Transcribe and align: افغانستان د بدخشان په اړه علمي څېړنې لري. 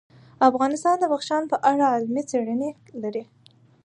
افغانستان 0.49 0.95
د 0.99 1.03
بدخشان 1.11 1.43
په 1.51 1.57
اړه 1.71 1.85
علمي 1.93 2.23
څېړنې 2.29 2.69
لري. 3.01 3.23